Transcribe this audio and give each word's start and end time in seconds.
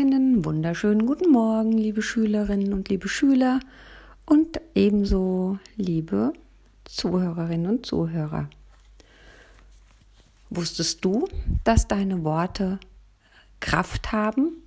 Einen 0.00 0.46
wunderschönen 0.46 1.04
guten 1.04 1.30
Morgen, 1.30 1.72
liebe 1.72 2.00
Schülerinnen 2.00 2.72
und 2.72 2.88
liebe 2.88 3.06
Schüler 3.06 3.60
und 4.24 4.58
ebenso 4.74 5.58
liebe 5.76 6.32
Zuhörerinnen 6.86 7.70
und 7.70 7.84
Zuhörer. 7.84 8.48
Wusstest 10.48 11.04
du, 11.04 11.28
dass 11.64 11.86
deine 11.86 12.24
Worte 12.24 12.80
Kraft 13.60 14.10
haben? 14.10 14.62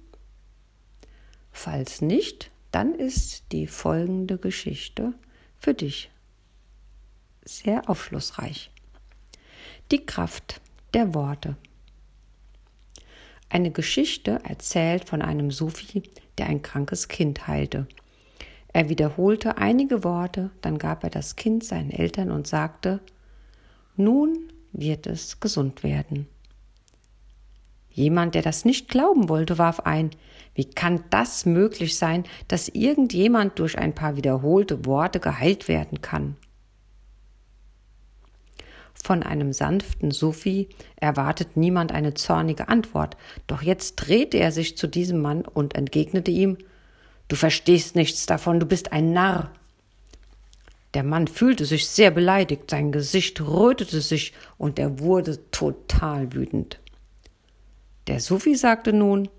Falls 1.51 2.01
nicht, 2.01 2.51
dann 2.69 2.93
ist 2.93 3.45
die 3.51 3.65
folgende 3.65 4.37
Geschichte 4.37 5.15
für 5.57 5.73
dich 5.73 6.11
sehr 7.43 7.89
aufschlussreich. 7.89 8.69
Die 9.89 10.05
Kraft 10.05 10.61
der 10.93 11.15
Worte. 11.15 11.55
Eine 13.53 13.69
Geschichte 13.69 14.39
erzählt 14.43 15.07
von 15.07 15.21
einem 15.21 15.51
Sufi, 15.51 16.01
der 16.39 16.47
ein 16.47 16.63
krankes 16.63 17.07
Kind 17.07 17.47
heilte. 17.47 17.85
Er 18.69 18.89
wiederholte 18.89 19.59
einige 19.59 20.03
Worte, 20.03 20.49
dann 20.61 20.79
gab 20.79 21.03
er 21.03 21.11
das 21.11 21.35
Kind 21.35 21.63
seinen 21.63 21.91
Eltern 21.91 22.31
und 22.31 22.47
sagte 22.47 22.99
Nun 23.95 24.51
wird 24.71 25.05
es 25.05 25.39
gesund 25.39 25.83
werden. 25.83 26.27
Jemand, 27.91 28.33
der 28.33 28.41
das 28.41 28.65
nicht 28.65 28.87
glauben 28.87 29.29
wollte, 29.29 29.59
warf 29.59 29.81
ein 29.81 30.09
Wie 30.55 30.65
kann 30.65 31.03
das 31.11 31.45
möglich 31.45 31.95
sein, 31.95 32.23
dass 32.47 32.69
irgendjemand 32.69 33.59
durch 33.59 33.77
ein 33.77 33.93
paar 33.93 34.15
wiederholte 34.15 34.87
Worte 34.87 35.19
geheilt 35.19 35.67
werden 35.67 36.01
kann? 36.01 36.37
Von 38.93 39.23
einem 39.23 39.53
sanften 39.53 40.11
Sufi 40.11 40.69
erwartet 40.95 41.57
niemand 41.57 41.91
eine 41.91 42.13
zornige 42.13 42.69
Antwort, 42.69 43.17
doch 43.47 43.61
jetzt 43.61 43.95
drehte 43.95 44.37
er 44.37 44.51
sich 44.51 44.77
zu 44.77 44.87
diesem 44.87 45.21
Mann 45.21 45.41
und 45.43 45.75
entgegnete 45.75 46.31
ihm 46.31 46.57
Du 47.27 47.35
verstehst 47.35 47.95
nichts 47.95 48.25
davon, 48.25 48.59
du 48.59 48.65
bist 48.65 48.91
ein 48.91 49.13
Narr. 49.13 49.51
Der 50.93 51.03
Mann 51.03 51.27
fühlte 51.27 51.65
sich 51.65 51.87
sehr 51.87 52.11
beleidigt, 52.11 52.69
sein 52.69 52.91
Gesicht 52.91 53.41
rötete 53.41 54.01
sich 54.01 54.33
und 54.57 54.77
er 54.77 54.99
wurde 54.99 55.39
total 55.49 56.33
wütend. 56.33 56.79
Der 58.07 58.19
Sufi 58.19 58.55
sagte 58.55 58.93
nun 58.93 59.29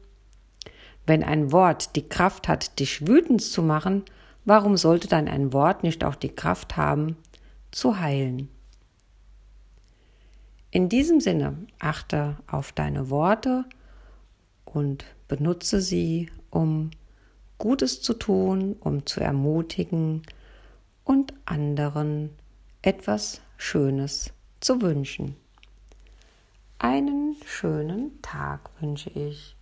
Wenn 1.06 1.22
ein 1.22 1.52
Wort 1.52 1.94
die 1.96 2.08
Kraft 2.08 2.48
hat, 2.48 2.80
dich 2.80 3.06
wütend 3.06 3.42
zu 3.42 3.62
machen, 3.62 4.02
warum 4.44 4.76
sollte 4.76 5.06
dann 5.06 5.28
ein 5.28 5.52
Wort 5.52 5.82
nicht 5.84 6.02
auch 6.02 6.16
die 6.16 6.34
Kraft 6.34 6.76
haben, 6.76 7.16
zu 7.70 8.00
heilen? 8.00 8.48
In 10.74 10.88
diesem 10.88 11.20
Sinne 11.20 11.56
achte 11.78 12.36
auf 12.48 12.72
deine 12.72 13.08
Worte 13.08 13.64
und 14.64 15.04
benutze 15.28 15.80
sie, 15.80 16.32
um 16.50 16.90
Gutes 17.58 18.02
zu 18.02 18.12
tun, 18.12 18.74
um 18.80 19.06
zu 19.06 19.20
ermutigen 19.20 20.22
und 21.04 21.32
anderen 21.44 22.30
etwas 22.82 23.40
Schönes 23.56 24.32
zu 24.58 24.82
wünschen. 24.82 25.36
Einen 26.80 27.36
schönen 27.46 28.20
Tag 28.20 28.68
wünsche 28.80 29.10
ich. 29.10 29.54